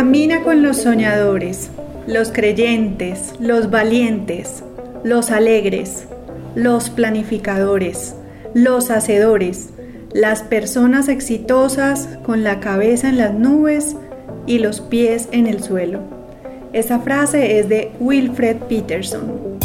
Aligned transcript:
Camina 0.00 0.42
con 0.42 0.62
los 0.62 0.78
soñadores, 0.78 1.68
los 2.06 2.32
creyentes, 2.32 3.34
los 3.38 3.70
valientes, 3.70 4.64
los 5.04 5.30
alegres, 5.30 6.06
los 6.54 6.88
planificadores, 6.88 8.14
los 8.54 8.90
hacedores, 8.90 9.68
las 10.14 10.42
personas 10.42 11.08
exitosas 11.08 12.08
con 12.24 12.42
la 12.42 12.60
cabeza 12.60 13.10
en 13.10 13.18
las 13.18 13.34
nubes 13.34 13.94
y 14.46 14.60
los 14.60 14.80
pies 14.80 15.28
en 15.32 15.46
el 15.46 15.62
suelo. 15.62 16.00
Esa 16.72 17.00
frase 17.00 17.58
es 17.58 17.68
de 17.68 17.92
Wilfred 18.00 18.56
Peterson. 18.70 19.58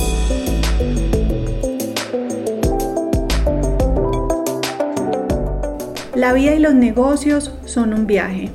La 6.14 6.34
vida 6.34 6.54
y 6.54 6.60
los 6.60 6.74
negocios 6.74 7.54
son 7.64 7.94
un 7.94 8.06
viaje. 8.06 8.50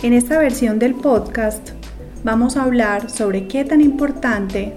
En 0.00 0.12
esta 0.12 0.38
versión 0.38 0.78
del 0.78 0.94
podcast 0.94 1.70
vamos 2.22 2.56
a 2.56 2.62
hablar 2.62 3.10
sobre 3.10 3.48
qué 3.48 3.64
tan 3.64 3.80
importante 3.80 4.72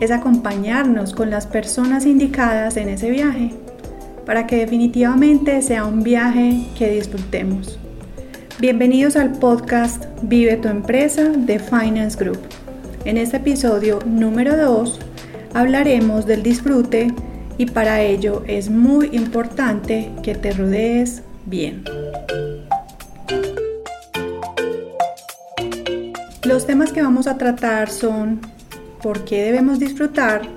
es 0.00 0.10
acompañarnos 0.10 1.14
con 1.14 1.30
las 1.30 1.46
personas 1.46 2.04
indicadas 2.04 2.76
en 2.76 2.88
ese 2.88 3.10
viaje 3.10 3.52
para 4.24 4.48
que 4.48 4.56
definitivamente 4.56 5.62
sea 5.62 5.84
un 5.84 6.02
viaje 6.02 6.66
que 6.76 6.90
disfrutemos. 6.90 7.78
Bienvenidos 8.58 9.14
al 9.14 9.38
podcast 9.38 10.06
Vive 10.22 10.56
tu 10.56 10.66
empresa 10.66 11.28
de 11.28 11.60
Finance 11.60 12.18
Group. 12.18 12.40
En 13.04 13.18
este 13.18 13.36
episodio 13.36 14.00
número 14.04 14.56
2 14.56 14.98
hablaremos 15.54 16.26
del 16.26 16.42
disfrute 16.42 17.14
y 17.56 17.66
para 17.66 18.02
ello 18.02 18.42
es 18.48 18.68
muy 18.68 19.10
importante 19.12 20.10
que 20.24 20.34
te 20.34 20.50
rodees 20.50 21.22
bien. 21.44 21.84
Los 26.56 26.66
temas 26.66 26.90
que 26.90 27.02
vamos 27.02 27.26
a 27.26 27.36
tratar 27.36 27.90
son 27.90 28.40
por 29.02 29.26
qué 29.26 29.42
debemos 29.42 29.78
disfrutar, 29.78 30.48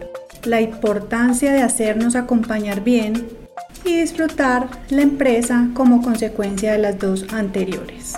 la 0.45 0.61
importancia 0.61 1.51
de 1.51 1.61
hacernos 1.61 2.15
acompañar 2.15 2.85
bien 2.85 3.27
y 3.83 3.99
disfrutar 3.99 4.69
la 4.91 5.01
empresa 5.01 5.67
como 5.73 6.01
consecuencia 6.01 6.71
de 6.71 6.77
las 6.77 6.97
dos 6.99 7.25
anteriores. 7.33 8.13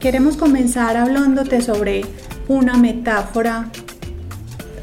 Queremos 0.00 0.36
comenzar 0.36 0.98
hablándote 0.98 1.62
sobre 1.62 2.02
una 2.46 2.76
metáfora 2.76 3.70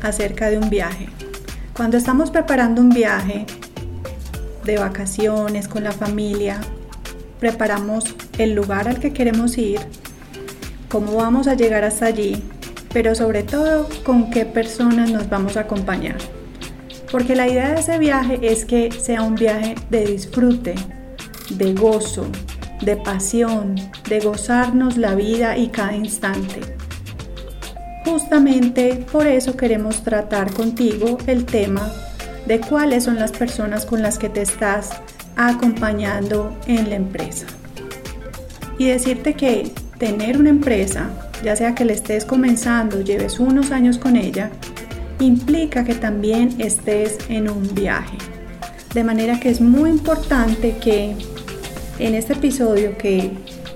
acerca 0.02 0.50
de 0.50 0.58
un 0.58 0.72
viaje. 0.72 1.09
Cuando 1.78 1.96
estamos 1.96 2.31
preparando 2.31 2.81
un 2.81 2.90
viaje 2.90 3.46
de 4.66 4.78
vacaciones 4.80 5.68
con 5.68 5.84
la 5.84 5.92
familia, 5.92 6.59
preparamos 7.40 8.06
el 8.40 8.56
lugar 8.56 8.88
al 8.88 9.00
que 9.00 9.14
queremos 9.14 9.59
ir, 9.59 9.80
cómo 10.92 11.16
vamos 11.16 11.47
a 11.47 11.56
llegar 11.56 11.84
hasta 11.84 12.08
allí, 12.08 12.44
pero 12.92 13.16
sobre 13.16 13.44
todo 13.44 13.88
con 14.03 14.30
qué 14.30 14.45
personas 14.45 15.09
nos 15.11 15.30
vamos 15.30 15.56
a 15.56 15.61
acompañar 15.61 16.17
porque 17.11 17.36
la 17.36 17.47
idea 17.47 17.73
de 17.73 17.81
ese 17.81 18.00
viaje 18.00 18.39
es 18.42 18.64
que 18.66 18.92
sea 18.92 19.22
un 19.22 19.36
viaje 19.36 19.75
de 19.89 20.06
disfrute, 20.06 20.75
de 21.50 21.73
gozo, 21.73 22.25
de 22.81 22.95
pasión, 22.95 23.75
de 24.08 24.19
gozarnos 24.22 24.97
la 24.97 25.14
vida 25.14 25.58
y 25.58 25.67
cada 25.67 25.94
instante. 25.94 26.62
Justamente 28.06 29.06
por 29.12 29.28
eso 29.28 29.58
queremos 29.58 30.03
tratar 30.03 30.52
contigo 30.53 31.17
el 31.28 31.45
tema 31.45 31.92
de 32.47 32.62
cuáles 32.62 33.03
son 33.03 33.17
las 33.17 33.31
personas 33.31 33.86
con 33.86 34.02
las 34.02 34.17
que 34.17 34.30
te 34.30 34.42
estás 34.42 34.89
acompañando 35.36 36.56
en 36.66 36.89
la 36.89 36.95
empresa. 36.95 37.45
Y 38.78 38.88
decirte 38.88 39.36
que 39.36 39.72
tener 40.02 40.40
una 40.40 40.50
empresa, 40.50 41.12
ya 41.44 41.56
sea 41.56 41.76
que 41.76 41.86
le 41.86 41.94
estés 41.94 42.26
comenzando, 42.26 43.02
lleves 43.02 43.40
unos 43.40 43.70
años 43.70 44.00
con 44.00 44.16
ella, 44.16 44.50
implica 45.20 45.84
que 45.84 45.94
también 45.94 46.56
estés 46.58 47.20
en 47.30 47.48
un 47.48 47.75
viaje. 47.75 48.18
De 48.96 49.03
manera 49.03 49.40
que 49.40 49.50
es 49.52 49.62
muy 49.62 49.92
importante 49.92 50.75
que 50.81 51.16
en 52.00 52.16
este 52.16 52.34
episodio 52.34 52.98
que 52.98 53.30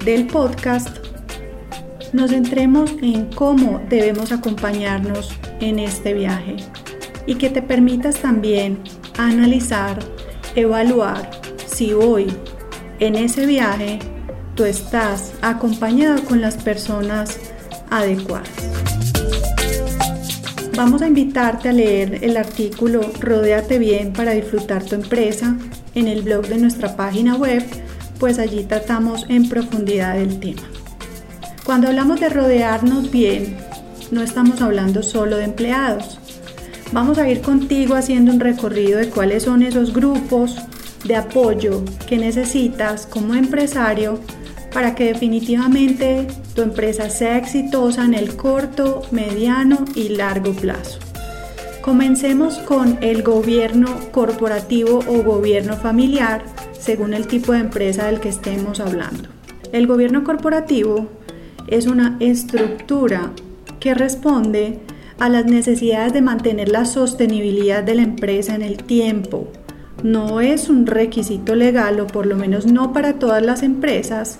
del 0.04 0.26
podcast 0.26 0.98
nos 2.12 2.32
centremos 2.32 2.92
en 3.04 3.26
cómo 3.26 3.80
debemos 3.88 4.32
acompañarnos 4.32 5.32
en 5.60 5.78
este 5.78 6.16
viaje 6.16 6.56
y 7.28 7.36
que 7.36 7.52
te 7.52 7.62
permitas 7.62 8.16
también 8.16 8.80
analizar, 9.20 10.00
evaluar 10.56 11.30
si 11.68 11.94
hoy 11.94 12.26
en 13.00 13.14
ese 13.14 13.46
viaje 13.46 14.00
tú 14.56 14.64
estás 14.64 15.34
acompañado 15.42 16.24
con 16.24 16.42
las 16.42 16.56
personas 16.56 17.38
adecuadas. 17.90 18.50
Vamos 20.76 21.02
a 21.02 21.08
invitarte 21.08 21.70
a 21.70 21.74
leer 21.74 22.24
el 22.24 22.36
artículo 22.38 23.02
Rodéate 23.20 23.80
bien 23.80 24.14
para 24.14 24.32
disfrutar 24.32 24.84
tu 24.84 24.96
empresa 24.96 25.56
en 25.94 26.08
el 26.08 26.22
blog 26.22 26.48
de 26.48 26.58
nuestra 26.58 26.96
página 26.96 27.36
web, 27.36 27.64
pues 28.20 28.40
allí 28.40 28.64
tratamos 28.64 29.26
en 29.30 29.48
profundidad 29.48 30.20
el 30.20 30.40
tema. 30.40 30.64
Cuando 31.66 31.88
hablamos 31.88 32.20
de 32.20 32.30
rodearnos 32.30 33.12
bien, 33.12 33.58
no 34.12 34.22
estamos 34.22 34.62
hablando 34.62 35.02
solo 35.04 35.38
de 35.38 35.46
empleados. 35.46 36.20
Vamos 36.92 37.18
a 37.18 37.30
ir 37.30 37.42
contigo 37.42 37.96
haciendo 37.96 38.32
un 38.32 38.40
recorrido 38.40 39.00
de 39.00 39.10
cuáles 39.10 39.44
son 39.44 39.64
esos 39.64 39.94
grupos 39.94 40.58
de 41.06 41.16
apoyo 41.16 41.84
que 42.08 42.18
necesitas 42.18 43.06
como 43.06 43.34
empresario 43.36 44.20
para 44.76 44.94
que 44.94 45.06
definitivamente 45.06 46.28
tu 46.54 46.62
empresa 46.62 47.10
sea 47.10 47.38
exitosa 47.38 48.04
en 48.04 48.14
el 48.14 48.36
corto, 48.36 49.04
mediano 49.10 49.86
y 49.96 50.10
largo 50.10 50.52
plazo. 50.52 51.00
Comencemos 51.82 52.58
con 52.58 52.98
el 53.00 53.24
gobierno 53.24 53.88
corporativo 54.12 55.00
o 55.08 55.24
gobierno 55.24 55.78
familiar, 55.78 56.44
según 56.78 57.14
el 57.14 57.26
tipo 57.26 57.54
de 57.54 57.60
empresa 57.60 58.08
del 58.08 58.20
que 58.20 58.28
estemos 58.28 58.82
hablando. 58.82 59.30
El 59.72 59.88
gobierno 59.88 60.26
corporativo 60.26 61.08
es 61.68 61.88
una 61.88 62.18
estructura 62.20 63.32
que 63.80 63.94
responde 63.94 64.80
a 65.20 65.30
las 65.30 65.46
necesidades 65.46 66.12
de 66.12 66.22
mantener 66.22 66.68
la 66.68 66.84
sostenibilidad 66.84 67.82
de 67.82 67.96
la 67.96 68.02
empresa 68.02 68.56
en 68.56 68.62
el 68.62 68.84
tiempo. 68.84 69.48
No 70.04 70.42
es 70.42 70.68
un 70.68 70.86
requisito 70.86 71.56
legal 71.56 72.02
o 72.02 72.08
por 72.08 72.26
lo 72.26 72.36
menos 72.36 72.66
no 72.66 72.92
para 72.92 73.14
todas 73.14 73.42
las 73.42 73.64
empresas, 73.64 74.40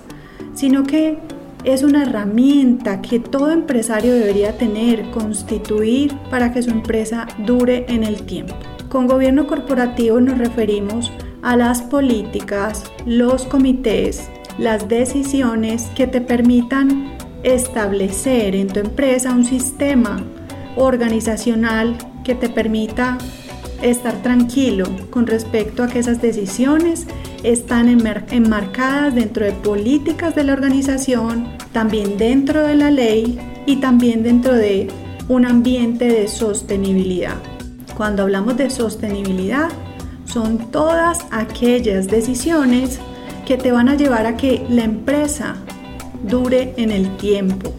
sino 0.56 0.82
que 0.82 1.18
es 1.64 1.82
una 1.82 2.02
herramienta 2.02 3.00
que 3.02 3.20
todo 3.20 3.52
empresario 3.52 4.12
debería 4.14 4.56
tener, 4.56 5.10
constituir 5.10 6.16
para 6.30 6.52
que 6.52 6.62
su 6.62 6.70
empresa 6.70 7.28
dure 7.46 7.86
en 7.88 8.02
el 8.02 8.22
tiempo. 8.22 8.54
Con 8.88 9.06
gobierno 9.06 9.46
corporativo 9.46 10.20
nos 10.20 10.38
referimos 10.38 11.12
a 11.42 11.56
las 11.56 11.82
políticas, 11.82 12.84
los 13.04 13.44
comités, 13.44 14.28
las 14.58 14.88
decisiones 14.88 15.86
que 15.94 16.06
te 16.06 16.20
permitan 16.20 17.16
establecer 17.42 18.56
en 18.56 18.68
tu 18.68 18.80
empresa 18.80 19.32
un 19.32 19.44
sistema 19.44 20.24
organizacional 20.76 21.96
que 22.24 22.34
te 22.34 22.48
permita 22.48 23.18
estar 23.82 24.22
tranquilo 24.22 24.86
con 25.10 25.26
respecto 25.26 25.82
a 25.82 25.88
que 25.88 25.98
esas 25.98 26.22
decisiones 26.22 27.06
están 27.42 27.88
enmarcadas 27.88 29.14
dentro 29.14 29.44
de 29.44 29.52
políticas 29.52 30.34
de 30.34 30.44
la 30.44 30.52
organización, 30.52 31.48
también 31.72 32.16
dentro 32.16 32.66
de 32.66 32.74
la 32.74 32.90
ley 32.90 33.38
y 33.66 33.76
también 33.76 34.22
dentro 34.22 34.54
de 34.54 34.88
un 35.28 35.44
ambiente 35.44 36.06
de 36.06 36.28
sostenibilidad. 36.28 37.36
Cuando 37.96 38.22
hablamos 38.22 38.56
de 38.56 38.70
sostenibilidad, 38.70 39.68
son 40.24 40.70
todas 40.70 41.24
aquellas 41.30 42.08
decisiones 42.08 42.98
que 43.46 43.56
te 43.56 43.72
van 43.72 43.88
a 43.88 43.94
llevar 43.94 44.26
a 44.26 44.36
que 44.36 44.66
la 44.68 44.84
empresa 44.84 45.56
dure 46.22 46.74
en 46.76 46.90
el 46.90 47.16
tiempo. 47.16 47.72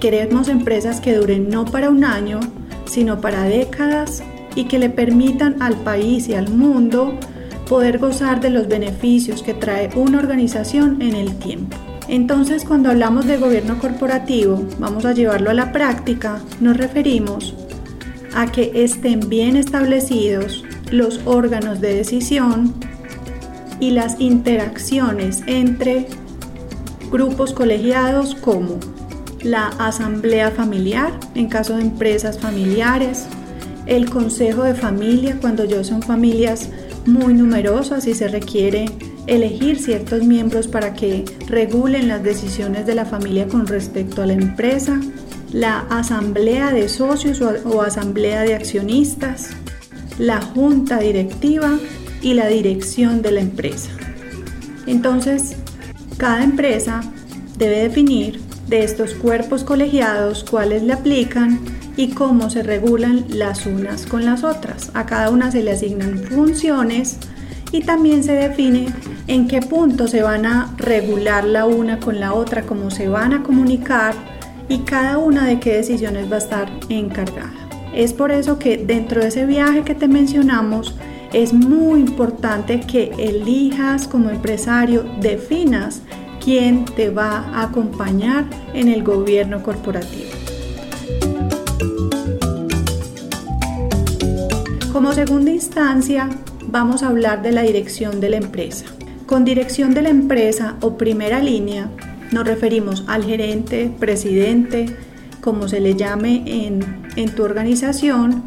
Queremos 0.00 0.48
empresas 0.48 1.00
que 1.00 1.16
duren 1.16 1.48
no 1.48 1.64
para 1.64 1.90
un 1.90 2.04
año, 2.04 2.40
sino 2.84 3.20
para 3.20 3.44
décadas 3.44 4.22
y 4.54 4.64
que 4.64 4.78
le 4.78 4.90
permitan 4.90 5.60
al 5.60 5.76
país 5.76 6.28
y 6.28 6.34
al 6.34 6.48
mundo 6.48 7.18
poder 7.68 7.98
gozar 7.98 8.40
de 8.40 8.50
los 8.50 8.66
beneficios 8.68 9.42
que 9.42 9.54
trae 9.54 9.90
una 9.94 10.18
organización 10.18 11.02
en 11.02 11.14
el 11.14 11.36
tiempo. 11.36 11.76
Entonces, 12.08 12.64
cuando 12.64 12.88
hablamos 12.88 13.26
de 13.26 13.36
gobierno 13.36 13.78
corporativo, 13.78 14.64
vamos 14.78 15.04
a 15.04 15.12
llevarlo 15.12 15.50
a 15.50 15.54
la 15.54 15.72
práctica, 15.72 16.40
nos 16.60 16.76
referimos 16.76 17.54
a 18.34 18.50
que 18.50 18.72
estén 18.82 19.28
bien 19.28 19.56
establecidos 19.56 20.64
los 20.90 21.20
órganos 21.26 21.80
de 21.80 21.94
decisión 21.94 22.74
y 23.78 23.90
las 23.90 24.20
interacciones 24.20 25.42
entre 25.46 26.06
grupos 27.10 27.52
colegiados 27.52 28.34
como 28.34 28.78
la 29.42 29.68
asamblea 29.78 30.50
familiar 30.50 31.12
en 31.34 31.48
caso 31.48 31.76
de 31.76 31.82
empresas 31.82 32.38
familiares, 32.38 33.26
el 33.88 34.10
consejo 34.10 34.64
de 34.64 34.74
familia 34.74 35.38
cuando 35.40 35.64
yo 35.64 35.82
son 35.82 36.02
familias 36.02 36.68
muy 37.06 37.32
numerosas 37.32 38.06
y 38.06 38.14
se 38.14 38.28
requiere 38.28 38.84
elegir 39.26 39.78
ciertos 39.78 40.24
miembros 40.24 40.68
para 40.68 40.92
que 40.92 41.24
regulen 41.48 42.06
las 42.06 42.22
decisiones 42.22 42.86
de 42.86 42.94
la 42.94 43.06
familia 43.06 43.48
con 43.48 43.66
respecto 43.66 44.22
a 44.22 44.26
la 44.26 44.34
empresa, 44.34 45.00
la 45.52 45.80
asamblea 45.88 46.70
de 46.70 46.88
socios 46.90 47.40
o, 47.40 47.80
asamblea 47.80 48.42
de 48.42 48.54
accionistas, 48.54 49.50
la 50.18 50.42
junta 50.42 50.98
directiva 50.98 51.78
y 52.20 52.34
la 52.34 52.46
dirección 52.46 53.22
de 53.22 53.32
la 53.32 53.40
empresa. 53.40 53.90
Entonces, 54.86 55.56
cada 56.18 56.44
empresa 56.44 57.00
debe 57.56 57.80
definir 57.80 58.40
de 58.68 58.84
estos 58.84 59.14
cuerpos 59.14 59.64
colegiados 59.64 60.44
cuáles 60.44 60.82
le 60.82 60.92
aplican 60.92 61.77
y 61.98 62.10
cómo 62.10 62.48
se 62.48 62.62
regulan 62.62 63.24
las 63.28 63.66
unas 63.66 64.06
con 64.06 64.24
las 64.24 64.44
otras. 64.44 64.92
A 64.94 65.04
cada 65.04 65.30
una 65.30 65.50
se 65.50 65.64
le 65.64 65.72
asignan 65.72 66.16
funciones 66.18 67.18
y 67.72 67.80
también 67.80 68.22
se 68.22 68.34
define 68.34 68.86
en 69.26 69.48
qué 69.48 69.60
punto 69.60 70.06
se 70.06 70.22
van 70.22 70.46
a 70.46 70.72
regular 70.76 71.44
la 71.44 71.66
una 71.66 71.98
con 71.98 72.20
la 72.20 72.34
otra, 72.34 72.62
cómo 72.62 72.92
se 72.92 73.08
van 73.08 73.32
a 73.32 73.42
comunicar 73.42 74.14
y 74.68 74.78
cada 74.78 75.18
una 75.18 75.44
de 75.44 75.58
qué 75.58 75.74
decisiones 75.74 76.30
va 76.30 76.36
a 76.36 76.38
estar 76.38 76.70
encargada. 76.88 77.52
Es 77.92 78.12
por 78.12 78.30
eso 78.30 78.60
que 78.60 78.76
dentro 78.76 79.20
de 79.20 79.28
ese 79.28 79.44
viaje 79.44 79.82
que 79.82 79.96
te 79.96 80.06
mencionamos, 80.06 80.94
es 81.32 81.52
muy 81.52 82.00
importante 82.00 82.78
que 82.78 83.10
elijas 83.18 84.06
como 84.06 84.30
empresario, 84.30 85.04
definas 85.20 86.02
quién 86.42 86.84
te 86.84 87.10
va 87.10 87.40
a 87.52 87.64
acompañar 87.64 88.44
en 88.72 88.86
el 88.86 89.02
gobierno 89.02 89.64
corporativo. 89.64 90.37
Como 95.08 95.24
segunda 95.24 95.50
instancia, 95.50 96.28
vamos 96.66 97.02
a 97.02 97.08
hablar 97.08 97.40
de 97.40 97.50
la 97.50 97.62
dirección 97.62 98.20
de 98.20 98.28
la 98.28 98.36
empresa. 98.36 98.84
Con 99.24 99.46
dirección 99.46 99.94
de 99.94 100.02
la 100.02 100.10
empresa 100.10 100.76
o 100.82 100.98
primera 100.98 101.40
línea 101.40 101.88
nos 102.30 102.46
referimos 102.46 103.04
al 103.06 103.24
gerente, 103.24 103.90
presidente, 103.98 104.94
como 105.40 105.66
se 105.66 105.80
le 105.80 105.94
llame 105.94 106.42
en, 106.44 107.34
tu 107.34 107.42
organización, 107.42 108.42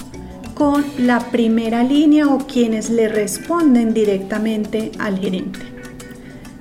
con 0.54 0.86
la 1.00 1.31
primera 1.31 1.84
línea 1.84 2.28
o 2.28 2.38
quienes 2.46 2.92
le 2.92 3.07
responden 3.07 3.96
directamente 3.96 4.92
al 5.00 5.18
gerente. 5.18 5.62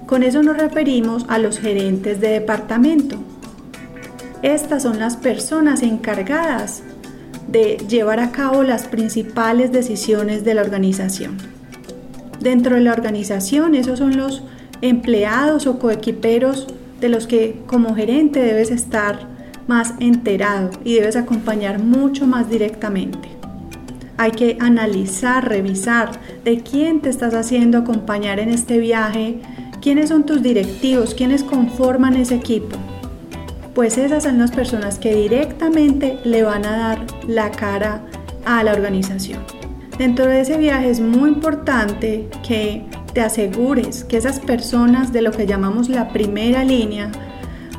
Con 0.06 0.22
eso 0.22 0.42
nos 0.42 0.56
referimos 0.56 1.26
a 1.28 1.36
los 1.36 1.58
gerentes 1.58 2.22
de 2.22 2.28
departamento. 2.28 3.18
Estas 4.40 4.82
son 4.82 4.98
las 4.98 5.18
personas 5.18 5.82
encargadas 5.82 6.84
de 7.50 7.78
llevar 7.88 8.20
a 8.20 8.30
cabo 8.30 8.62
las 8.62 8.86
principales 8.86 9.72
decisiones 9.72 10.44
de 10.44 10.54
la 10.54 10.62
organización. 10.62 11.36
Dentro 12.40 12.76
de 12.76 12.82
la 12.82 12.92
organización, 12.92 13.74
esos 13.74 13.98
son 13.98 14.16
los 14.16 14.42
empleados 14.82 15.66
o 15.66 15.78
coequiperos 15.78 16.68
de 17.00 17.08
los 17.08 17.26
que 17.26 17.60
como 17.66 17.94
gerente 17.94 18.40
debes 18.40 18.70
estar 18.70 19.28
más 19.66 19.94
enterado 20.00 20.70
y 20.84 20.94
debes 20.94 21.16
acompañar 21.16 21.82
mucho 21.82 22.26
más 22.26 22.48
directamente. 22.48 23.28
Hay 24.16 24.32
que 24.32 24.58
analizar, 24.60 25.48
revisar 25.48 26.12
de 26.44 26.60
quién 26.60 27.00
te 27.00 27.08
estás 27.08 27.34
haciendo 27.34 27.78
acompañar 27.78 28.38
en 28.38 28.50
este 28.50 28.78
viaje, 28.78 29.40
quiénes 29.80 30.10
son 30.10 30.24
tus 30.24 30.42
directivos, 30.42 31.14
quiénes 31.14 31.42
conforman 31.42 32.16
ese 32.16 32.34
equipo. 32.34 32.76
Pues 33.74 33.98
esas 33.98 34.24
son 34.24 34.38
las 34.38 34.50
personas 34.50 34.98
que 34.98 35.14
directamente 35.14 36.18
le 36.24 36.42
van 36.42 36.64
a 36.66 36.76
dar 36.76 37.06
la 37.26 37.50
cara 37.50 38.02
a 38.44 38.62
la 38.64 38.72
organización. 38.72 39.42
Dentro 39.96 40.26
de 40.26 40.40
ese 40.40 40.56
viaje 40.56 40.90
es 40.90 41.00
muy 41.00 41.28
importante 41.28 42.28
que 42.46 42.84
te 43.12 43.20
asegures 43.20 44.04
que 44.04 44.16
esas 44.16 44.40
personas 44.40 45.12
de 45.12 45.22
lo 45.22 45.30
que 45.30 45.46
llamamos 45.46 45.88
la 45.88 46.08
primera 46.08 46.64
línea 46.64 47.10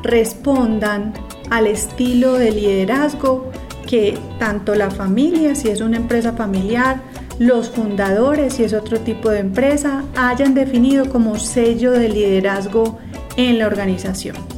respondan 0.02 1.12
al 1.50 1.66
estilo 1.66 2.34
de 2.34 2.52
liderazgo 2.52 3.50
que 3.86 4.16
tanto 4.38 4.74
la 4.74 4.90
familia, 4.90 5.54
si 5.54 5.68
es 5.68 5.80
una 5.80 5.96
empresa 5.96 6.32
familiar, 6.32 7.00
los 7.38 7.70
fundadores, 7.70 8.54
si 8.54 8.64
es 8.64 8.72
otro 8.72 9.00
tipo 9.00 9.30
de 9.30 9.40
empresa, 9.40 10.04
hayan 10.16 10.54
definido 10.54 11.08
como 11.08 11.38
sello 11.38 11.92
de 11.92 12.08
liderazgo 12.08 12.98
en 13.36 13.58
la 13.58 13.66
organización. 13.66 14.51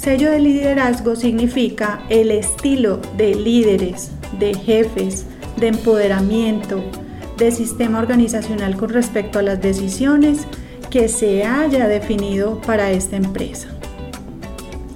Sello 0.00 0.30
de 0.30 0.40
liderazgo 0.40 1.14
significa 1.14 2.00
el 2.08 2.30
estilo 2.30 3.02
de 3.18 3.34
líderes, 3.34 4.10
de 4.38 4.54
jefes, 4.54 5.26
de 5.58 5.66
empoderamiento, 5.66 6.82
de 7.36 7.50
sistema 7.50 7.98
organizacional 7.98 8.78
con 8.78 8.88
respecto 8.88 9.38
a 9.38 9.42
las 9.42 9.60
decisiones 9.60 10.46
que 10.88 11.08
se 11.08 11.44
haya 11.44 11.86
definido 11.86 12.62
para 12.62 12.90
esta 12.90 13.16
empresa. 13.16 13.68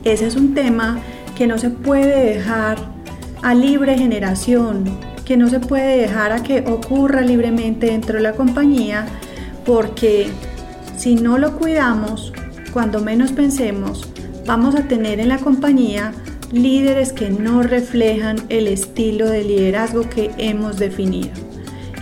Ese 0.04 0.26
es 0.26 0.36
un 0.36 0.54
tema 0.54 1.02
que 1.36 1.46
no 1.46 1.58
se 1.58 1.68
puede 1.68 2.36
dejar 2.36 2.78
a 3.42 3.52
libre 3.52 3.98
generación, 3.98 4.84
que 5.26 5.36
no 5.36 5.50
se 5.50 5.60
puede 5.60 5.98
dejar 5.98 6.32
a 6.32 6.42
que 6.42 6.60
ocurra 6.60 7.20
libremente 7.20 7.88
dentro 7.88 8.16
de 8.16 8.22
la 8.22 8.32
compañía, 8.32 9.04
porque 9.66 10.28
si 10.96 11.14
no 11.14 11.36
lo 11.36 11.58
cuidamos, 11.58 12.32
cuando 12.72 13.00
menos 13.00 13.32
pensemos, 13.32 14.08
vamos 14.46 14.74
a 14.74 14.88
tener 14.88 15.20
en 15.20 15.28
la 15.28 15.38
compañía 15.38 16.12
líderes 16.52 17.12
que 17.12 17.30
no 17.30 17.62
reflejan 17.62 18.36
el 18.48 18.68
estilo 18.68 19.28
de 19.28 19.44
liderazgo 19.44 20.08
que 20.08 20.30
hemos 20.38 20.78
definido 20.78 21.32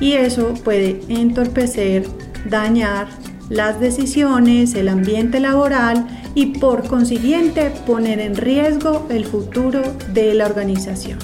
y 0.03 0.15
eso 0.15 0.55
puede 0.65 1.01
entorpecer, 1.09 2.05
dañar 2.51 3.07
las 3.49 3.79
decisiones, 3.79 4.75
el 4.75 4.89
ambiente 4.89 5.39
laboral 5.39 6.07
y 6.35 6.59
por 6.59 6.89
consiguiente 6.89 7.71
poner 7.87 8.19
en 8.19 8.35
riesgo 8.35 9.07
el 9.11 9.25
futuro 9.25 9.81
de 10.13 10.35
la 10.35 10.47
organización. 10.47 11.19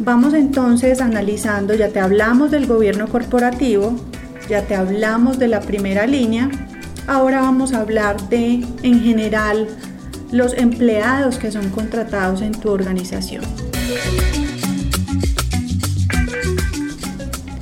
Vamos 0.00 0.34
entonces 0.34 1.00
analizando, 1.00 1.74
ya 1.74 1.88
te 1.88 2.00
hablamos 2.00 2.50
del 2.50 2.66
gobierno 2.66 3.08
corporativo, 3.08 3.94
ya 4.48 4.62
te 4.62 4.74
hablamos 4.74 5.38
de 5.38 5.48
la 5.48 5.60
primera 5.60 6.06
línea, 6.06 6.50
ahora 7.06 7.40
vamos 7.40 7.72
a 7.72 7.80
hablar 7.80 8.28
de 8.28 8.64
en 8.82 9.02
general 9.02 9.66
los 10.32 10.54
empleados 10.54 11.38
que 11.38 11.50
son 11.50 11.70
contratados 11.70 12.42
en 12.42 12.52
tu 12.52 12.70
organización. 12.70 13.44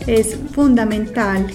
es 0.09 0.39
fundamental 0.53 1.47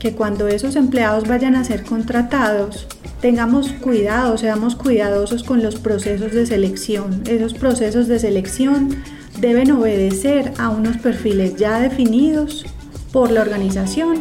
que 0.00 0.12
cuando 0.12 0.48
esos 0.48 0.74
empleados 0.74 1.28
vayan 1.28 1.54
a 1.54 1.62
ser 1.62 1.84
contratados, 1.84 2.88
tengamos 3.20 3.70
cuidado, 3.70 4.36
seamos 4.36 4.74
cuidadosos 4.74 5.44
con 5.44 5.62
los 5.62 5.76
procesos 5.76 6.32
de 6.32 6.44
selección. 6.44 7.22
Esos 7.28 7.54
procesos 7.54 8.08
de 8.08 8.18
selección 8.18 8.96
deben 9.40 9.70
obedecer 9.70 10.52
a 10.58 10.68
unos 10.68 10.96
perfiles 10.96 11.54
ya 11.54 11.78
definidos 11.78 12.66
por 13.12 13.30
la 13.30 13.42
organización 13.42 14.18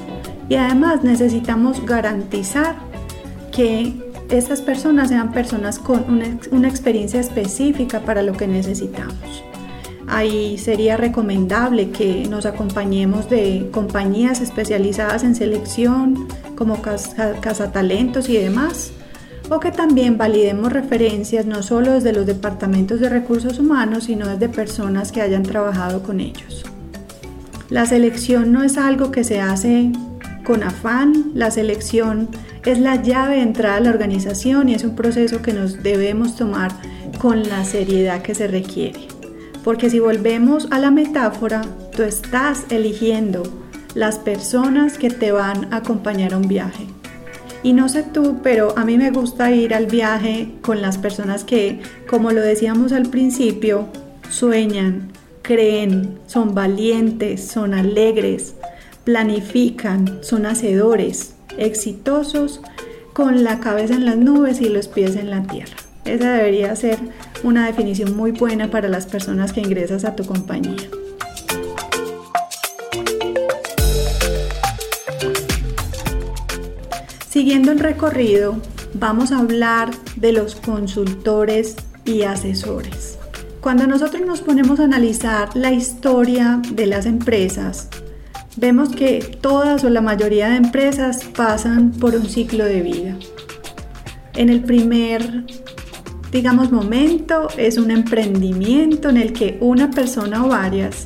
y 0.48 0.56
además 0.56 1.04
necesitamos 1.04 1.84
garantizar 1.84 2.76
que 3.52 3.94
estas 4.30 4.62
personas 4.62 5.10
sean 5.10 5.32
personas 5.32 5.78
con 5.78 6.06
una, 6.52 6.68
experiencia 6.68 7.20
específica 7.20 8.00
para 8.00 8.24
lo 8.24 8.34
que 8.34 8.48
necesitamos. 8.48 9.44
Ahí 10.08 10.58
sería 10.58 10.98
recomendable 10.98 11.92
que 11.92 12.28
nos 12.30 12.46
acompañemos 12.46 13.30
de 13.30 13.70
compañías 13.72 14.42
especializadas 14.42 15.24
en 15.24 15.36
selección 15.36 16.28
como 16.56 16.82
Casa, 16.82 17.72
Talentos 17.72 18.28
y 18.30 18.38
demás, 18.38 18.92
o 19.50 19.60
que 19.60 19.72
también 19.72 20.18
validemos 20.18 20.72
referencias 20.72 21.46
no 21.46 21.62
solo 21.62 21.94
desde 21.94 22.14
los 22.14 22.26
departamentos 22.26 23.00
de 23.00 23.10
recursos 23.10 23.60
humanos, 23.60 24.06
sino 24.06 24.28
desde 24.28 24.50
personas 24.50 25.12
que 25.12 25.22
hayan 25.22 25.44
trabajado 25.44 26.04
con 26.04 26.20
ellos. 26.20 26.64
La 27.70 27.86
selección 27.86 28.52
no 28.52 28.64
es 28.64 28.78
algo 28.78 29.12
que 29.12 29.24
se 29.24 29.40
hace 29.40 29.92
con 30.44 30.64
afán, 30.64 31.32
la 31.34 31.52
selección 31.52 32.30
es 32.66 32.80
la 32.80 33.02
llave 33.02 33.36
de 33.36 33.42
entrada 33.42 33.78
a 33.78 33.80
la 33.82 33.90
organización 33.90 34.70
y 34.70 34.76
es 34.76 34.84
un 34.84 34.96
proceso 34.96 35.42
que 35.42 35.54
nos 35.54 35.84
debemos 35.84 36.36
tomar 36.36 36.72
con 37.20 37.48
la 37.48 37.64
seriedad 37.66 38.22
que 38.22 38.36
se 38.36 38.48
requiere. 38.48 39.08
Porque 39.64 39.90
si 39.90 40.00
volvemos 40.00 40.68
a 40.72 40.80
la 40.80 40.92
metáfora, 40.92 41.62
tú 41.96 42.04
estás 42.04 42.66
eligiendo 42.70 43.44
las 43.94 44.18
personas 44.18 44.98
que 44.98 45.10
te 45.10 45.32
van 45.32 45.72
a 45.74 45.78
acompañar 45.78 46.34
a 46.34 46.38
un 46.38 46.48
viaje. 46.48 46.86
Y 47.64 47.74
no 47.74 47.90
sé 47.90 48.04
tú, 48.04 48.40
pero 48.42 48.76
a 48.78 48.86
mí 48.86 48.98
me 48.98 49.12
gusta 49.12 49.52
ir 49.52 49.74
al 49.76 49.86
viaje 49.86 50.52
con 50.62 50.82
las 50.82 50.98
personas 50.98 51.44
que, 51.44 51.80
como 52.10 52.32
lo 52.32 52.42
decíamos 52.42 52.92
al 52.92 53.10
principio, 53.10 53.88
sueñan, 54.30 55.12
creen, 55.44 56.18
son 56.26 56.56
valientes, 56.56 57.48
son 57.48 57.76
alegres, 57.76 58.56
planifican, 59.04 60.20
son 60.22 60.46
hacedores, 60.46 61.34
exitosos, 61.58 62.62
con 63.14 63.44
la 63.44 63.60
cabeza 63.60 63.96
en 63.96 64.06
las 64.06 64.18
nubes 64.18 64.62
y 64.62 64.70
los 64.70 64.88
pies 64.88 65.16
en 65.16 65.30
la 65.30 65.44
tierra. 65.44 65.76
Esa 66.06 66.34
debería 66.34 66.76
ser 66.76 66.98
una 67.44 67.66
definición 67.68 68.16
muy 68.16 68.32
buena 68.32 68.72
para 68.72 68.90
las 68.90 69.06
personas 69.06 69.54
que 69.54 69.62
ingresas 69.62 70.06
a 70.06 70.16
tu 70.16 70.26
compañía. 70.26 70.90
Siguiendo 77.30 77.72
el 77.72 77.80
recorrido, 77.80 78.58
vamos 78.94 79.32
a 79.32 79.40
hablar 79.40 79.92
de 80.16 80.32
los 80.32 80.56
consultores 80.56 81.76
y 82.06 82.24
asesores. 82.24 83.18
Cuando 83.62 83.88
nosotros 83.88 84.24
nos 84.26 84.42
ponemos 84.42 84.80
a 84.80 84.86
analizar 84.86 85.56
la 85.56 85.72
historia 85.72 86.62
de 86.74 86.88
las 86.88 87.06
empresas, 87.06 87.90
vemos 88.58 88.90
que 88.90 89.38
todas 89.42 89.84
o 89.84 89.90
la 89.90 90.02
mayoría 90.02 90.50
de 90.50 90.58
empresas 90.58 91.24
pasan 91.36 91.92
por 91.92 92.16
un 92.16 92.26
ciclo 92.28 92.66
de 92.66 92.82
vida. 92.82 93.16
En 94.36 94.50
el 94.50 94.64
primer, 94.64 95.44
digamos, 96.32 96.72
momento 96.72 97.48
es 97.58 97.78
un 97.78 97.92
emprendimiento 97.92 99.10
en 99.10 99.18
el 99.18 99.34
que 99.34 99.58
una 99.62 99.92
persona 99.92 100.46
o 100.46 100.50
varias 100.50 101.06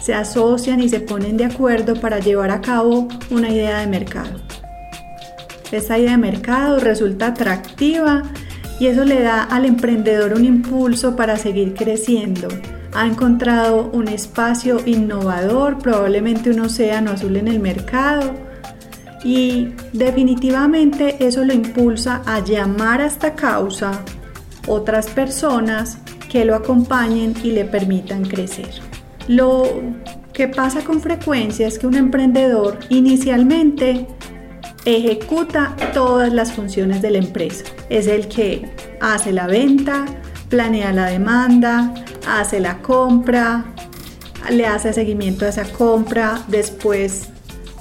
se 0.00 0.14
asocian 0.14 0.80
y 0.80 0.88
se 0.88 1.00
ponen 1.00 1.36
de 1.36 1.44
acuerdo 1.44 1.94
para 1.94 2.18
llevar 2.18 2.50
a 2.50 2.60
cabo 2.60 3.08
una 3.30 3.50
idea 3.50 3.80
de 3.80 3.86
mercado. 3.86 4.40
Esa 5.72 5.98
idea 5.98 6.12
de 6.12 6.16
mercado 6.16 6.80
resulta 6.80 7.28
atractiva 7.28 8.22
y 8.80 8.86
eso 8.86 9.04
le 9.04 9.20
da 9.20 9.44
al 9.44 9.66
emprendedor 9.66 10.32
un 10.32 10.44
impulso 10.44 11.14
para 11.14 11.36
seguir 11.36 11.74
creciendo. 11.74 12.48
Ha 12.92 13.06
encontrado 13.06 13.90
un 13.92 14.08
espacio 14.08 14.80
innovador, 14.84 15.78
probablemente 15.78 16.50
un 16.50 16.60
océano 16.60 17.12
azul 17.12 17.36
en 17.36 17.48
el 17.48 17.60
mercado 17.60 18.34
y 19.22 19.74
definitivamente 19.92 21.24
eso 21.24 21.44
lo 21.44 21.52
impulsa 21.52 22.22
a 22.26 22.40
llamar 22.40 23.00
a 23.00 23.06
esta 23.06 23.34
causa 23.34 24.02
otras 24.66 25.08
personas 25.08 25.98
que 26.28 26.44
lo 26.44 26.54
acompañen 26.54 27.34
y 27.42 27.52
le 27.52 27.64
permitan 27.64 28.24
crecer. 28.24 28.70
Lo 29.28 29.64
que 30.32 30.48
pasa 30.48 30.82
con 30.82 31.00
frecuencia 31.00 31.66
es 31.66 31.78
que 31.78 31.86
un 31.86 31.94
emprendedor 31.94 32.78
inicialmente 32.88 34.06
ejecuta 34.84 35.76
todas 35.92 36.32
las 36.32 36.52
funciones 36.52 37.02
de 37.02 37.10
la 37.10 37.18
empresa. 37.18 37.64
Es 37.90 38.06
el 38.06 38.28
que 38.28 38.70
hace 39.00 39.32
la 39.32 39.46
venta, 39.46 40.06
planea 40.48 40.92
la 40.92 41.06
demanda, 41.06 41.92
hace 42.26 42.60
la 42.60 42.78
compra, 42.82 43.64
le 44.50 44.66
hace 44.66 44.92
seguimiento 44.92 45.44
a 45.44 45.48
esa 45.48 45.64
compra, 45.64 46.42
después, 46.48 47.28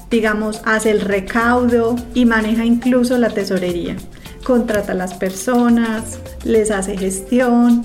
digamos, 0.09 0.61
hace 0.65 0.91
el 0.91 1.01
recaudo 1.01 1.95
y 2.13 2.25
maneja 2.25 2.65
incluso 2.65 3.17
la 3.17 3.29
tesorería. 3.29 3.95
Contrata 4.43 4.93
a 4.93 4.95
las 4.95 5.13
personas, 5.13 6.19
les 6.43 6.71
hace 6.71 6.97
gestión. 6.97 7.83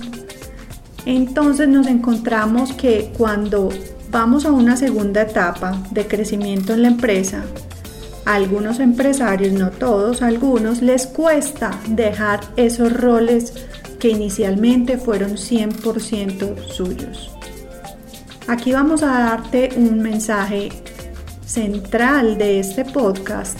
Entonces 1.05 1.67
nos 1.67 1.87
encontramos 1.87 2.73
que 2.73 3.11
cuando 3.17 3.69
vamos 4.09 4.45
a 4.45 4.51
una 4.51 4.75
segunda 4.75 5.21
etapa 5.21 5.77
de 5.91 6.07
crecimiento 6.07 6.73
en 6.73 6.81
la 6.81 6.87
empresa, 6.87 7.43
algunos 8.25 8.79
empresarios, 8.79 9.53
no 9.53 9.69
todos, 9.69 10.21
algunos, 10.21 10.81
les 10.81 11.05
cuesta 11.05 11.71
dejar 11.87 12.39
esos 12.55 12.91
roles 12.91 13.53
que 13.99 14.09
inicialmente 14.09 14.97
fueron 14.97 15.31
100% 15.31 16.67
suyos. 16.67 17.31
Aquí 18.47 18.71
vamos 18.71 19.01
a 19.01 19.07
darte 19.07 19.69
un 19.75 19.99
mensaje 19.99 20.69
central 21.45 22.37
de 22.37 22.59
este 22.59 22.85
podcast 22.85 23.57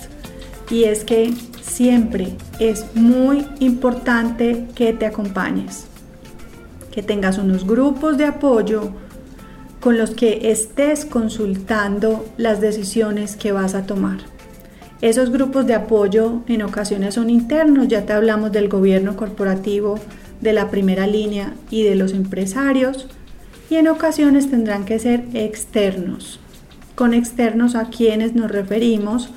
y 0.69 0.83
es 0.83 1.03
que 1.03 1.33
siempre 1.61 2.35
es 2.59 2.85
muy 2.95 3.47
importante 3.59 4.67
que 4.75 4.93
te 4.93 5.05
acompañes, 5.05 5.85
que 6.91 7.03
tengas 7.03 7.37
unos 7.37 7.65
grupos 7.65 8.17
de 8.17 8.25
apoyo 8.25 8.91
con 9.79 9.97
los 9.97 10.11
que 10.11 10.51
estés 10.51 11.05
consultando 11.05 12.25
las 12.37 12.61
decisiones 12.61 13.35
que 13.35 13.51
vas 13.51 13.75
a 13.75 13.85
tomar. 13.85 14.17
Esos 15.01 15.29
grupos 15.29 15.67
de 15.67 15.75
apoyo 15.75 16.41
en 16.47 16.61
ocasiones 16.63 17.15
son 17.15 17.29
internos, 17.29 17.87
ya 17.87 18.05
te 18.05 18.13
hablamos 18.13 18.51
del 18.51 18.69
gobierno 18.69 19.15
corporativo, 19.15 19.99
de 20.41 20.53
la 20.53 20.69
primera 20.69 21.07
línea 21.07 21.53
y 21.69 21.83
de 21.83 21.95
los 21.95 22.13
empresarios, 22.13 23.07
y 23.69 23.75
en 23.75 23.87
ocasiones 23.87 24.49
tendrán 24.49 24.85
que 24.85 24.99
ser 24.99 25.25
externos. 25.33 26.39
Con 26.95 27.13
externos 27.13 27.75
a 27.75 27.89
quienes 27.89 28.35
nos 28.35 28.51
referimos 28.51 29.31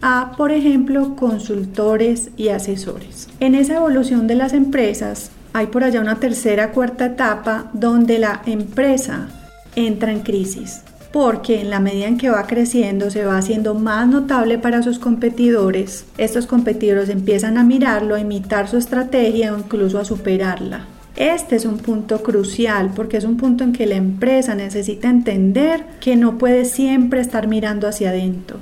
a, 0.00 0.32
por 0.36 0.52
ejemplo, 0.52 1.16
consultores 1.16 2.30
y 2.36 2.48
asesores. 2.48 3.28
En 3.40 3.54
esa 3.54 3.76
evolución 3.76 4.26
de 4.26 4.34
las 4.34 4.52
empresas 4.52 5.30
hay 5.52 5.66
por 5.66 5.84
allá 5.84 6.00
una 6.00 6.18
tercera, 6.20 6.72
cuarta 6.72 7.06
etapa 7.06 7.70
donde 7.72 8.18
la 8.18 8.42
empresa 8.46 9.28
entra 9.76 10.12
en 10.12 10.20
crisis 10.20 10.82
porque 11.14 11.60
en 11.60 11.70
la 11.70 11.78
medida 11.78 12.08
en 12.08 12.18
que 12.18 12.28
va 12.28 12.44
creciendo 12.48 13.08
se 13.08 13.24
va 13.24 13.38
haciendo 13.38 13.76
más 13.76 14.08
notable 14.08 14.58
para 14.58 14.82
sus 14.82 14.98
competidores. 14.98 16.06
Estos 16.18 16.48
competidores 16.48 17.08
empiezan 17.08 17.56
a 17.56 17.62
mirarlo, 17.62 18.16
a 18.16 18.20
imitar 18.20 18.66
su 18.66 18.78
estrategia 18.78 19.54
o 19.54 19.58
incluso 19.58 20.00
a 20.00 20.04
superarla. 20.04 20.86
Este 21.14 21.54
es 21.54 21.66
un 21.66 21.78
punto 21.78 22.24
crucial 22.24 22.90
porque 22.96 23.16
es 23.16 23.22
un 23.22 23.36
punto 23.36 23.62
en 23.62 23.72
que 23.72 23.86
la 23.86 23.94
empresa 23.94 24.56
necesita 24.56 25.08
entender 25.08 25.84
que 26.00 26.16
no 26.16 26.36
puede 26.36 26.64
siempre 26.64 27.20
estar 27.20 27.46
mirando 27.46 27.86
hacia 27.86 28.08
adentro. 28.10 28.56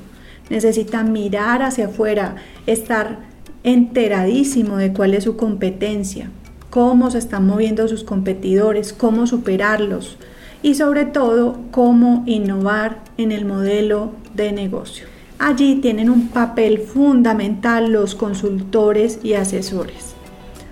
Necesita 0.50 1.04
mirar 1.04 1.62
hacia 1.62 1.86
afuera, 1.86 2.36
estar 2.66 3.20
enteradísimo 3.64 4.76
de 4.76 4.92
cuál 4.92 5.14
es 5.14 5.24
su 5.24 5.38
competencia, 5.38 6.28
cómo 6.68 7.10
se 7.10 7.16
están 7.16 7.46
moviendo 7.46 7.88
sus 7.88 8.04
competidores, 8.04 8.92
cómo 8.92 9.26
superarlos, 9.26 10.18
y 10.62 10.74
sobre 10.74 11.04
todo 11.04 11.58
cómo 11.70 12.22
innovar 12.26 12.98
en 13.18 13.32
el 13.32 13.44
modelo 13.44 14.12
de 14.34 14.52
negocio. 14.52 15.06
Allí 15.38 15.76
tienen 15.76 16.08
un 16.08 16.28
papel 16.28 16.78
fundamental 16.78 17.90
los 17.90 18.14
consultores 18.14 19.18
y 19.24 19.34
asesores. 19.34 20.14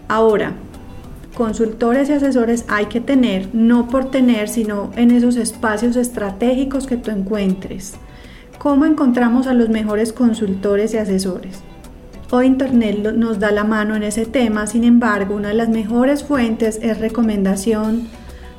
Ahora, 0.06 0.52
consultores 1.35 2.09
y 2.09 2.12
asesores 2.12 2.64
hay 2.68 2.87
que 2.87 3.00
tener, 3.00 3.49
no 3.52 3.88
por 3.88 4.11
tener, 4.11 4.49
sino 4.49 4.92
en 4.94 5.11
esos 5.11 5.37
espacios 5.37 5.97
estratégicos 5.97 6.87
que 6.87 6.97
tú 6.97 7.11
encuentres. 7.11 7.94
¿Cómo 8.59 8.85
encontramos 8.85 9.47
a 9.47 9.54
los 9.54 9.70
mejores 9.70 10.12
consultores 10.12 10.94
y 10.94 10.99
asesores? 10.99 11.62
Hoy 12.30 12.47
Internet 12.47 13.14
nos 13.16 13.40
da 13.40 13.50
la 13.50 13.64
mano 13.64 13.97
en 13.97 14.04
ese 14.04 14.25
tema, 14.25 14.68
sin 14.68 14.85
embargo, 14.85 15.35
una 15.35 15.49
de 15.49 15.54
las 15.54 15.68
mejores 15.68 16.23
fuentes 16.23 16.78
es 16.80 17.00
recomendación 17.00 18.06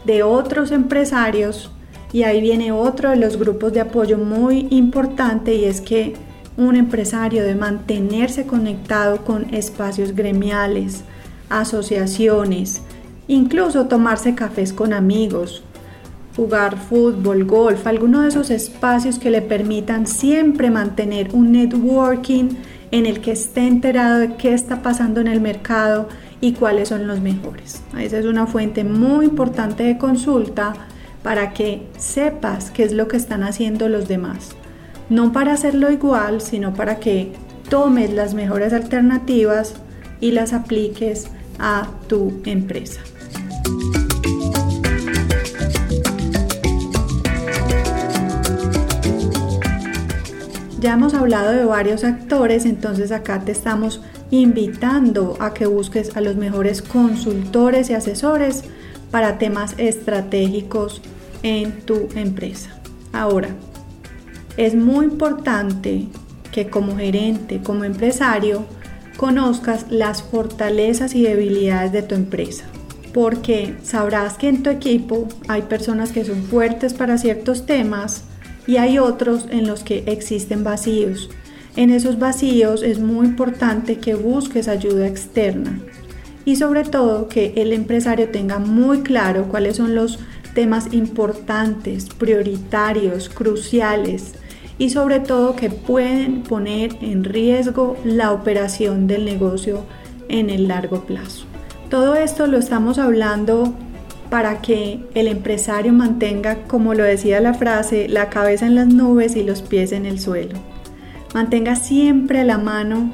de 0.06 0.24
otros 0.24 0.72
empresarios 0.72 1.72
y 2.14 2.24
ahí 2.24 2.42
viene 2.42 2.72
otro 2.72 3.10
de 3.10 3.16
los 3.16 3.38
grupos 3.38 3.74
de 3.74 3.82
apoyo 3.82 4.18
muy 4.18 4.68
importante 4.70 5.56
y 5.56 5.66
es 5.66 5.82
que 5.82 6.14
un 6.58 6.76
empresario 6.76 7.42
debe 7.44 7.56
mantenerse 7.56 8.46
conectado 8.46 9.24
con 9.24 9.54
espacios 9.54 10.14
gremiales, 10.14 11.04
asociaciones, 11.50 12.82
incluso 13.28 13.88
tomarse 13.88 14.36
cafés 14.36 14.74
con 14.74 14.94
amigos, 14.94 15.64
jugar 16.36 16.78
fútbol, 16.78 17.46
golf, 17.46 17.88
alguno 17.88 18.22
de 18.22 18.30
esos 18.30 18.50
espacios 18.50 19.20
que 19.20 19.32
le 19.32 19.42
permitan 19.42 20.08
siempre 20.08 20.70
mantener 20.70 21.30
un 21.34 21.52
networking 21.52 22.50
en 22.92 23.06
el 23.06 23.22
que 23.22 23.32
esté 23.32 23.68
enterado 23.68 24.20
de 24.20 24.36
qué 24.36 24.54
está 24.54 24.82
pasando 24.82 25.22
en 25.22 25.28
el 25.28 25.40
mercado 25.40 26.10
y 26.42 26.54
cuáles 26.54 26.90
son 26.90 27.08
los 27.08 27.22
mejores. 27.22 27.82
Esa 27.98 28.18
es 28.18 28.26
una 28.26 28.48
fuente 28.48 28.84
muy 28.84 29.28
importante 29.28 29.84
de 29.84 29.98
consulta 29.98 30.74
para 31.24 31.54
que 31.54 31.88
sepas 31.98 32.72
qué 32.72 32.84
es 32.84 32.92
lo 32.92 33.08
que 33.08 33.18
están 33.18 33.44
haciendo 33.44 33.88
los 33.88 34.08
demás. 34.08 34.50
No 35.10 35.32
para 35.32 35.54
hacerlo 35.54 35.92
igual, 35.92 36.42
sino 36.42 36.74
para 36.74 36.98
que 37.00 37.32
tomes 37.70 38.12
las 38.12 38.34
mejores 38.34 38.74
alternativas 38.74 39.76
y 40.20 40.32
las 40.32 40.52
apliques 40.52 41.28
a 41.60 41.88
tu 42.08 42.42
empresa. 42.46 43.02
Ya 50.80 50.94
hemos 50.94 51.14
hablado 51.14 51.52
de 51.52 51.64
varios 51.64 52.04
actores, 52.04 52.66
entonces 52.66 53.12
acá 53.12 53.42
te 53.42 53.52
estamos 53.52 54.02
invitando 54.32 55.36
a 55.40 55.54
que 55.54 55.66
busques 55.66 56.16
a 56.16 56.22
los 56.22 56.38
mejores 56.38 56.82
consultores 56.82 57.90
y 57.90 57.94
asesores 57.94 58.64
para 59.12 59.38
temas 59.38 59.76
estratégicos 59.78 61.02
en 61.44 61.82
tu 61.82 62.08
empresa. 62.16 62.72
Ahora, 63.12 63.50
es 64.58 64.74
muy 64.74 65.06
importante 65.06 66.08
que 66.52 66.70
como 66.70 66.96
gerente, 66.96 67.62
como 67.62 67.84
empresario, 67.84 68.66
conozcas 69.18 69.86
las 69.90 70.24
fortalezas 70.24 71.14
y 71.14 71.24
debilidades 71.24 71.92
de 71.92 72.02
tu 72.02 72.16
empresa. 72.16 72.64
Porque 73.14 73.76
sabrás 73.84 74.38
que 74.38 74.48
en 74.48 74.64
tu 74.64 74.70
equipo 74.70 75.28
hay 75.50 75.64
personas 75.64 76.14
que 76.14 76.24
son 76.24 76.44
fuertes 76.44 76.94
para 76.94 77.18
ciertos 77.18 77.66
temas 77.66 78.24
y 78.66 78.78
hay 78.78 79.00
otros 79.00 79.48
en 79.50 79.68
los 79.68 79.84
que 79.84 80.04
existen 80.08 80.64
vacíos 80.64 81.30
en 81.76 81.90
esos 81.90 82.20
vacíos 82.20 82.84
es 82.84 83.00
muy 83.00 83.28
importante 83.28 83.98
que 83.98 84.16
busques 84.16 84.68
ayuda 84.68 85.08
externa 85.08 85.80
y 86.44 86.56
sobre 86.56 86.84
todo 86.84 87.28
que 87.28 87.54
el 87.56 87.72
empresario 87.72 88.30
tenga 88.30 88.60
muy 88.60 89.02
claro 89.02 89.46
cuáles 89.46 89.78
son 89.78 89.96
los 89.96 90.20
temas 90.54 90.94
importantes, 90.94 92.10
prioritarios, 92.10 93.30
cruciales 93.30 94.34
y 94.78 94.90
sobre 94.90 95.20
todo 95.20 95.56
que 95.56 95.70
pueden 95.70 96.44
poner 96.44 96.98
en 97.02 97.24
riesgo 97.24 97.96
la 98.04 98.32
operación 98.32 99.08
del 99.08 99.26
negocio 99.26 99.84
en 100.28 100.50
el 100.50 100.68
largo 100.68 101.06
plazo. 101.06 101.46
Todo 101.90 102.16
esto 102.16 102.48
lo 102.48 102.58
estamos 102.58 102.98
hablando 102.98 103.74
para 104.30 104.62
que 104.62 105.02
el 105.14 105.28
empresario 105.28 105.94
mantenga, 105.94 106.64
como 106.64 106.94
lo 106.94 107.04
decía 107.04 107.42
la 107.42 107.54
frase, 107.54 108.08
la 108.08 108.30
cabeza 108.30 108.66
en 108.66 108.76
las 108.76 108.88
nubes 108.88 109.36
y 109.36 109.44
los 109.44 109.62
pies 109.62 109.92
en 109.92 110.06
el 110.06 110.20
suelo. 110.20 110.58
Mantenga 111.34 111.76
siempre 111.76 112.42
a 112.42 112.44
la 112.44 112.58
mano 112.58 113.12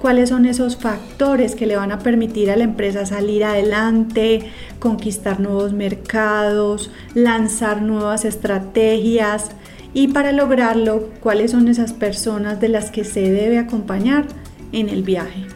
cuáles 0.00 0.28
son 0.28 0.46
esos 0.46 0.76
factores 0.76 1.56
que 1.56 1.66
le 1.66 1.76
van 1.76 1.90
a 1.90 1.98
permitir 1.98 2.50
a 2.50 2.56
la 2.56 2.64
empresa 2.64 3.06
salir 3.06 3.42
adelante, 3.42 4.50
conquistar 4.78 5.40
nuevos 5.40 5.72
mercados, 5.72 6.90
lanzar 7.14 7.82
nuevas 7.82 8.24
estrategias 8.24 9.50
y 9.94 10.08
para 10.08 10.32
lograrlo, 10.32 11.08
cuáles 11.20 11.52
son 11.52 11.68
esas 11.68 11.92
personas 11.92 12.60
de 12.60 12.68
las 12.68 12.90
que 12.90 13.02
se 13.02 13.22
debe 13.22 13.58
acompañar 13.58 14.26
en 14.72 14.88
el 14.88 15.02
viaje. 15.02 15.46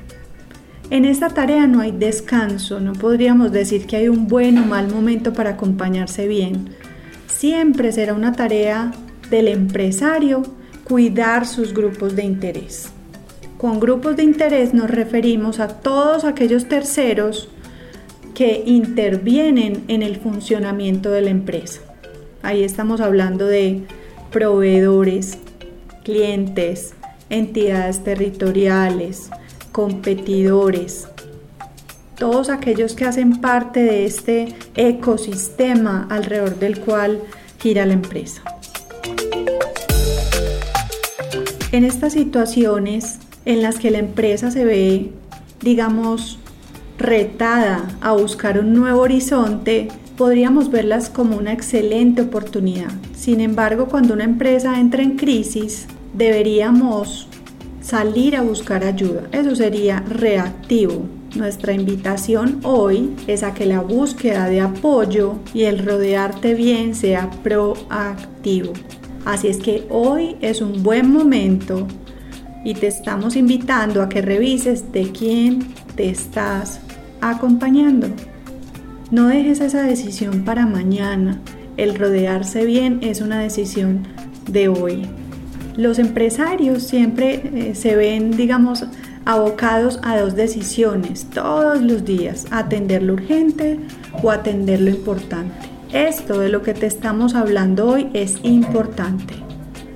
En 0.88 1.04
esta 1.04 1.28
tarea 1.28 1.68
no 1.68 1.80
hay 1.80 1.92
descanso, 1.92 2.80
no 2.80 2.94
podríamos 2.94 3.52
decir 3.52 3.86
que 3.86 3.96
hay 3.96 4.08
un 4.08 4.26
buen 4.26 4.58
o 4.58 4.64
mal 4.64 4.88
momento 4.88 5.32
para 5.32 5.50
acompañarse 5.50 6.26
bien. 6.26 6.70
Siempre 7.28 7.92
será 7.92 8.14
una 8.14 8.32
tarea 8.32 8.90
del 9.30 9.46
empresario 9.46 10.42
cuidar 10.90 11.46
sus 11.46 11.72
grupos 11.72 12.16
de 12.16 12.24
interés. 12.24 12.88
Con 13.58 13.78
grupos 13.78 14.16
de 14.16 14.24
interés 14.24 14.74
nos 14.74 14.90
referimos 14.90 15.60
a 15.60 15.68
todos 15.68 16.24
aquellos 16.24 16.66
terceros 16.66 17.48
que 18.34 18.64
intervienen 18.66 19.84
en 19.86 20.02
el 20.02 20.16
funcionamiento 20.16 21.12
de 21.12 21.20
la 21.20 21.30
empresa. 21.30 21.80
Ahí 22.42 22.64
estamos 22.64 23.00
hablando 23.00 23.46
de 23.46 23.82
proveedores, 24.32 25.38
clientes, 26.02 26.94
entidades 27.28 28.02
territoriales, 28.02 29.30
competidores, 29.70 31.06
todos 32.18 32.50
aquellos 32.50 32.94
que 32.94 33.04
hacen 33.04 33.40
parte 33.40 33.78
de 33.78 34.06
este 34.06 34.56
ecosistema 34.74 36.08
alrededor 36.10 36.58
del 36.58 36.80
cual 36.80 37.20
gira 37.60 37.86
la 37.86 37.92
empresa. 37.92 38.42
En 41.72 41.84
estas 41.84 42.14
situaciones 42.14 43.20
en 43.44 43.62
las 43.62 43.78
que 43.78 43.92
la 43.92 43.98
empresa 43.98 44.50
se 44.50 44.64
ve, 44.64 45.12
digamos, 45.60 46.40
retada 46.98 47.86
a 48.00 48.12
buscar 48.12 48.58
un 48.58 48.74
nuevo 48.74 49.02
horizonte, 49.02 49.86
podríamos 50.16 50.72
verlas 50.72 51.08
como 51.08 51.36
una 51.36 51.52
excelente 51.52 52.22
oportunidad. 52.22 52.90
Sin 53.14 53.40
embargo, 53.40 53.86
cuando 53.86 54.14
una 54.14 54.24
empresa 54.24 54.80
entra 54.80 55.04
en 55.04 55.16
crisis, 55.16 55.86
deberíamos 56.12 57.28
salir 57.80 58.34
a 58.34 58.42
buscar 58.42 58.82
ayuda. 58.82 59.28
Eso 59.30 59.54
sería 59.54 60.00
reactivo. 60.00 61.04
Nuestra 61.36 61.72
invitación 61.72 62.58
hoy 62.64 63.14
es 63.28 63.44
a 63.44 63.54
que 63.54 63.64
la 63.64 63.80
búsqueda 63.80 64.48
de 64.48 64.60
apoyo 64.60 65.36
y 65.54 65.62
el 65.62 65.86
rodearte 65.86 66.54
bien 66.54 66.96
sea 66.96 67.30
proactivo. 67.44 68.72
Así 69.24 69.48
es 69.48 69.58
que 69.58 69.86
hoy 69.90 70.36
es 70.40 70.62
un 70.62 70.82
buen 70.82 71.12
momento 71.12 71.86
y 72.64 72.74
te 72.74 72.86
estamos 72.86 73.36
invitando 73.36 74.02
a 74.02 74.08
que 74.08 74.22
revises 74.22 74.92
de 74.92 75.10
quién 75.12 75.66
te 75.94 76.08
estás 76.10 76.80
acompañando. 77.20 78.08
No 79.10 79.28
dejes 79.28 79.60
esa 79.60 79.82
decisión 79.82 80.44
para 80.44 80.66
mañana. 80.66 81.40
El 81.76 81.94
rodearse 81.96 82.64
bien 82.64 83.00
es 83.02 83.20
una 83.20 83.40
decisión 83.40 84.06
de 84.46 84.68
hoy. 84.68 85.02
Los 85.76 85.98
empresarios 85.98 86.82
siempre 86.82 87.42
eh, 87.54 87.74
se 87.74 87.96
ven, 87.96 88.36
digamos, 88.36 88.84
abocados 89.24 90.00
a 90.02 90.18
dos 90.18 90.34
decisiones 90.34 91.26
todos 91.32 91.80
los 91.80 92.04
días, 92.04 92.46
atender 92.50 93.02
lo 93.02 93.14
urgente 93.14 93.78
o 94.22 94.30
atender 94.30 94.80
lo 94.80 94.90
importante. 94.90 95.69
Esto 95.92 96.38
de 96.38 96.50
lo 96.50 96.62
que 96.62 96.72
te 96.72 96.86
estamos 96.86 97.34
hablando 97.34 97.88
hoy 97.88 98.10
es 98.12 98.36
importante. 98.44 99.34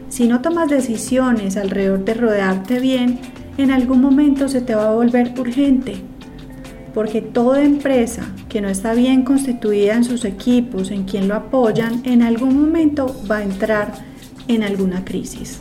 Si 0.09 0.27
no 0.27 0.41
tomas 0.41 0.69
decisiones 0.69 1.57
alrededor 1.57 2.05
de 2.05 2.15
rodearte 2.15 2.81
bien, 2.81 3.21
en 3.59 3.71
algún 3.71 4.01
momento 4.01 4.49
se 4.49 4.61
te 4.61 4.75
va 4.75 4.89
a 4.89 4.95
volver 4.95 5.33
urgente. 5.39 5.95
Porque 6.95 7.23
toda 7.23 7.63
empresa 7.63 8.25
que 8.49 8.61
no 8.61 8.69
está 8.69 8.93
bien 8.93 9.23
constituida 9.23 9.95
en 9.95 10.03
sus 10.03 10.25
equipos, 10.25 10.91
en 10.91 11.05
quien 11.05 11.29
lo 11.29 11.37
apoyan, 11.37 12.03
en 12.05 12.23
algún 12.23 12.61
momento 12.61 13.15
va 13.31 13.39
a 13.39 13.45
entrar 13.45 13.93
en 14.49 14.65
alguna 14.65 15.05
crisis. 15.05 15.61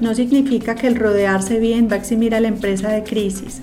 No 0.00 0.14
significa 0.14 0.74
que 0.74 0.86
el 0.86 0.96
rodearse 0.96 1.60
bien 1.60 1.88
va 1.90 1.96
a 1.96 1.98
eximir 1.98 2.34
a 2.34 2.40
la 2.40 2.48
empresa 2.48 2.88
de 2.88 3.02
crisis. 3.02 3.60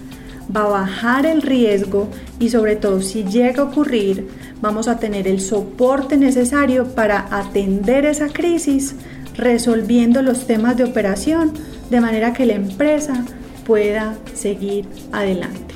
Va 0.55 0.65
a 0.65 0.81
bajar 0.81 1.25
el 1.25 1.41
riesgo 1.41 2.07
y 2.39 2.49
sobre 2.49 2.75
todo 2.75 3.01
si 3.01 3.23
llega 3.23 3.63
a 3.63 3.65
ocurrir, 3.65 4.27
vamos 4.63 4.87
a 4.87 4.97
tener 4.97 5.27
el 5.27 5.41
soporte 5.41 6.15
necesario 6.15 6.87
para 6.95 7.27
atender 7.37 8.05
esa 8.05 8.29
crisis, 8.29 8.95
resolviendo 9.35 10.21
los 10.21 10.47
temas 10.47 10.77
de 10.77 10.85
operación 10.85 11.51
de 11.89 11.99
manera 11.99 12.31
que 12.31 12.45
la 12.45 12.53
empresa 12.53 13.25
pueda 13.65 14.15
seguir 14.33 14.85
adelante. 15.11 15.75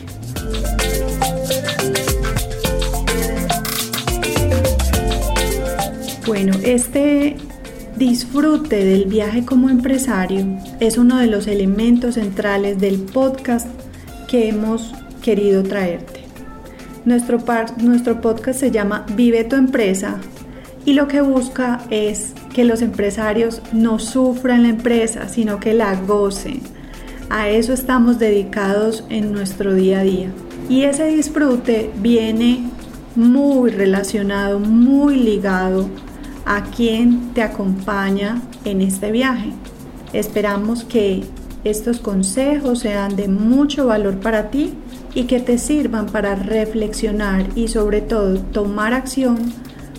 Bueno, 6.25 6.53
este 6.63 7.35
disfrute 7.97 8.85
del 8.85 9.05
viaje 9.05 9.43
como 9.43 9.69
empresario 9.69 10.45
es 10.79 10.97
uno 10.97 11.17
de 11.17 11.27
los 11.27 11.47
elementos 11.47 12.15
centrales 12.15 12.79
del 12.79 12.99
podcast 12.99 13.67
que 14.29 14.47
hemos 14.47 14.93
querido 15.21 15.63
traerte. 15.63 16.16
Nuestro, 17.07 17.39
nuestro 17.77 18.19
podcast 18.19 18.59
se 18.59 18.69
llama 18.69 19.05
Vive 19.15 19.45
tu 19.45 19.55
empresa 19.55 20.19
y 20.83 20.91
lo 20.91 21.07
que 21.07 21.21
busca 21.21 21.79
es 21.89 22.33
que 22.53 22.65
los 22.65 22.81
empresarios 22.81 23.61
no 23.71 23.97
sufran 23.97 24.63
la 24.63 24.67
empresa, 24.67 25.29
sino 25.29 25.57
que 25.57 25.73
la 25.73 25.95
gocen. 25.95 26.59
A 27.29 27.47
eso 27.47 27.71
estamos 27.71 28.19
dedicados 28.19 29.05
en 29.07 29.31
nuestro 29.31 29.73
día 29.73 30.01
a 30.01 30.03
día. 30.03 30.31
Y 30.67 30.83
ese 30.83 31.05
disfrute 31.05 31.91
viene 32.01 32.69
muy 33.15 33.71
relacionado, 33.71 34.59
muy 34.59 35.15
ligado 35.15 35.87
a 36.45 36.63
quien 36.63 37.33
te 37.33 37.41
acompaña 37.41 38.41
en 38.65 38.81
este 38.81 39.13
viaje. 39.13 39.53
Esperamos 40.11 40.83
que 40.83 41.23
estos 41.63 41.99
consejos 41.99 42.79
sean 42.79 43.15
de 43.15 43.27
mucho 43.27 43.87
valor 43.87 44.19
para 44.19 44.49
ti 44.49 44.73
y 45.13 45.23
que 45.23 45.39
te 45.39 45.57
sirvan 45.57 46.05
para 46.07 46.35
reflexionar 46.35 47.45
y 47.55 47.67
sobre 47.67 48.01
todo 48.01 48.39
tomar 48.39 48.93
acción 48.93 49.37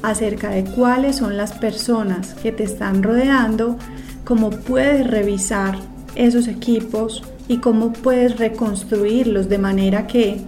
acerca 0.02 0.50
de 0.50 0.64
cuáles 0.64 1.16
son 1.16 1.36
las 1.36 1.52
personas 1.52 2.34
que 2.34 2.52
te 2.52 2.64
están 2.64 3.02
rodeando, 3.02 3.76
cómo 4.24 4.50
puedes 4.50 5.06
revisar 5.06 5.76
esos 6.14 6.48
equipos 6.48 7.22
y 7.48 7.58
cómo 7.58 7.92
puedes 7.92 8.38
reconstruirlos 8.38 9.48
de 9.48 9.58
manera 9.58 10.06
que 10.06 10.40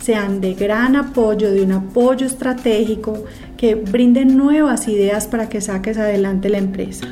sean 0.00 0.40
de 0.40 0.54
gran 0.54 0.96
apoyo, 0.96 1.50
de 1.50 1.62
un 1.62 1.72
apoyo 1.72 2.26
estratégico, 2.26 3.24
que 3.56 3.74
brinden 3.74 4.36
nuevas 4.36 4.86
ideas 4.86 5.26
para 5.26 5.48
que 5.48 5.60
saques 5.60 5.96
adelante 5.96 6.48
la 6.50 6.58
empresa. 6.58 7.06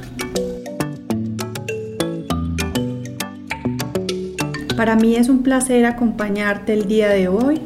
Para 4.82 4.96
mí 4.96 5.14
es 5.14 5.28
un 5.28 5.44
placer 5.44 5.86
acompañarte 5.86 6.72
el 6.72 6.88
día 6.88 7.08
de 7.10 7.28
hoy. 7.28 7.60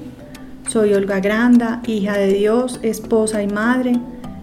Soy 0.68 0.92
Olga 0.92 1.18
Granda, 1.18 1.80
hija 1.86 2.12
de 2.18 2.26
Dios, 2.26 2.78
esposa 2.82 3.42
y 3.42 3.46
madre, 3.46 3.94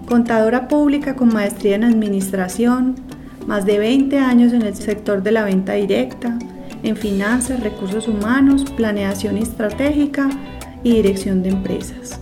contadora 0.07 0.67
pública 0.67 1.15
con 1.15 1.31
maestría 1.31 1.75
en 1.75 1.83
administración, 1.83 2.95
más 3.45 3.67
de 3.67 3.77
20 3.77 4.17
años 4.17 4.53
en 4.53 4.63
el 4.63 4.73
sector 4.73 5.21
de 5.21 5.31
la 5.33 5.43
venta 5.43 5.73
directa, 5.73 6.39
en 6.81 6.95
finanzas, 6.95 7.59
recursos 7.59 8.07
humanos, 8.07 8.65
planeación 8.75 9.37
estratégica 9.37 10.27
y 10.81 10.93
dirección 10.93 11.43
de 11.43 11.49
empresas. 11.49 12.19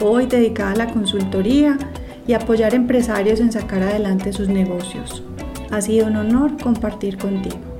Hoy 0.00 0.26
dedicada 0.26 0.72
a 0.72 0.76
la 0.78 0.92
consultoría 0.92 1.78
y 2.26 2.32
apoyar 2.32 2.74
empresarios 2.74 3.38
en 3.38 3.52
sacar 3.52 3.84
adelante 3.84 4.32
sus 4.32 4.48
negocios. 4.48 5.22
Ha 5.70 5.80
sido 5.80 6.08
un 6.08 6.16
honor 6.16 6.60
compartir 6.60 7.18
contigo. 7.18 7.71